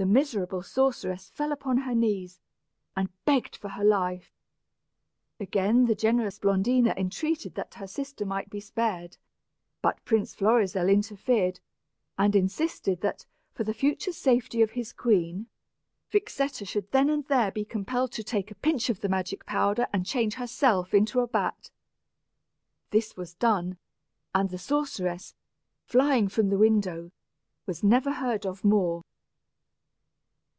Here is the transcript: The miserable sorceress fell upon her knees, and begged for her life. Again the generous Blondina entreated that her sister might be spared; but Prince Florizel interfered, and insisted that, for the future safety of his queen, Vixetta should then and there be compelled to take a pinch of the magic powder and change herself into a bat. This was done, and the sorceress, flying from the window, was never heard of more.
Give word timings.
The 0.00 0.06
miserable 0.06 0.62
sorceress 0.62 1.28
fell 1.28 1.50
upon 1.50 1.78
her 1.78 1.92
knees, 1.92 2.38
and 2.94 3.08
begged 3.24 3.56
for 3.56 3.70
her 3.70 3.82
life. 3.82 4.32
Again 5.40 5.86
the 5.86 5.96
generous 5.96 6.38
Blondina 6.38 6.94
entreated 6.96 7.56
that 7.56 7.74
her 7.74 7.88
sister 7.88 8.24
might 8.24 8.48
be 8.48 8.60
spared; 8.60 9.16
but 9.82 10.04
Prince 10.04 10.36
Florizel 10.36 10.88
interfered, 10.88 11.58
and 12.16 12.36
insisted 12.36 13.00
that, 13.00 13.26
for 13.50 13.64
the 13.64 13.74
future 13.74 14.12
safety 14.12 14.62
of 14.62 14.70
his 14.70 14.92
queen, 14.92 15.48
Vixetta 16.12 16.64
should 16.64 16.92
then 16.92 17.10
and 17.10 17.26
there 17.26 17.50
be 17.50 17.64
compelled 17.64 18.12
to 18.12 18.22
take 18.22 18.52
a 18.52 18.60
pinch 18.60 18.88
of 18.88 19.00
the 19.00 19.08
magic 19.08 19.46
powder 19.46 19.88
and 19.92 20.06
change 20.06 20.34
herself 20.34 20.94
into 20.94 21.18
a 21.18 21.26
bat. 21.26 21.72
This 22.90 23.16
was 23.16 23.34
done, 23.34 23.78
and 24.32 24.50
the 24.50 24.58
sorceress, 24.58 25.34
flying 25.82 26.28
from 26.28 26.50
the 26.50 26.58
window, 26.58 27.10
was 27.66 27.82
never 27.82 28.12
heard 28.12 28.46
of 28.46 28.62
more. 28.62 29.02